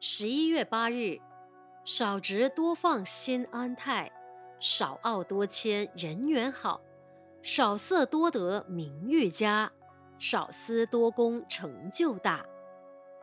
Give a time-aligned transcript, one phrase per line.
[0.00, 1.18] 十一月八日，
[1.84, 4.08] 少直多放心安泰，
[4.60, 6.80] 少傲多谦人缘好，
[7.42, 9.72] 少色多得名誉佳，
[10.16, 12.46] 少思多功成就大。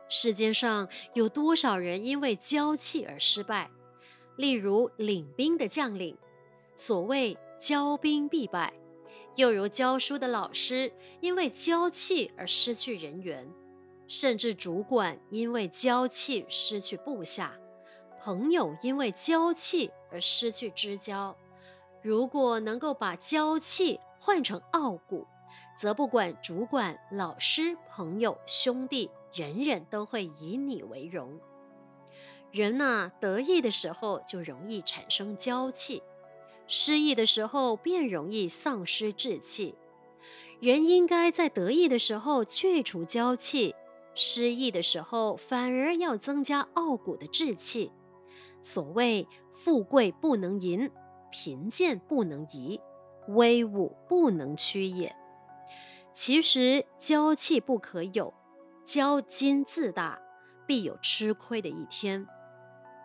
[0.06, 3.70] 世间上有多少人因为骄气而失败？
[4.36, 6.14] 例如领兵的将领，
[6.74, 8.70] 所谓骄兵必败；
[9.36, 13.50] 又如教书的老师，因为骄气而失去人缘。
[14.08, 17.52] 甚至主管因为娇气失去部下，
[18.20, 21.36] 朋友因为娇气而失去知交。
[22.02, 25.26] 如果能够把娇气换成傲骨，
[25.76, 31.40] 则不管主管、老师、朋友、兄弟，人人都会以你为荣。
[32.52, 36.02] 人呐，得意的时候就容易产生娇气，
[36.68, 39.74] 失意的时候便容易丧失志气。
[40.60, 43.74] 人应该在得意的时候去除娇气。
[44.16, 47.92] 失意的时候，反而要增加傲骨的志气。
[48.62, 50.90] 所谓富贵不能淫，
[51.30, 52.80] 贫贱不能移，
[53.28, 55.14] 威武不能屈也。
[56.14, 58.32] 其实骄气不可有，
[58.86, 60.18] 骄矜自大，
[60.66, 62.24] 必有吃亏的一天；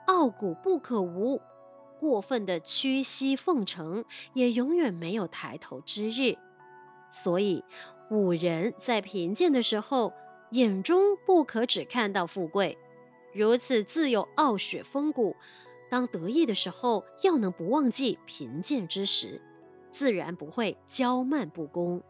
[0.08, 1.42] 傲骨不可无，
[2.00, 6.38] 过分的屈膝奉承，也永远没有抬头之日。
[7.10, 7.64] 所以
[8.10, 10.14] 武人在贫贱的时候，
[10.52, 12.78] 眼中不可只看到富贵，
[13.34, 15.36] 如此自有傲雪风骨。
[15.90, 19.42] 当得意的时候，要能不忘记贫贱之时，
[19.90, 22.02] 自然不会骄慢不恭。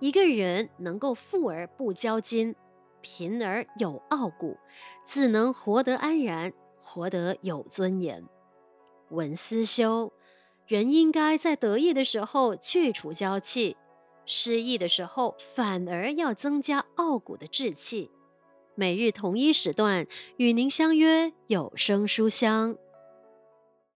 [0.00, 2.54] 一个人能够富而不骄矜，
[3.00, 4.56] 贫而有傲骨，
[5.04, 8.24] 自能活得安然，活得有尊严。
[9.10, 10.12] 文思修，
[10.66, 13.76] 人应该在得意的时候去除骄气。
[14.30, 18.10] 失意的时候，反而要增加傲骨的志气。
[18.74, 22.76] 每日同一时段与您相约有声书香。